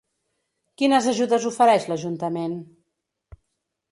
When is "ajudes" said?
1.11-1.45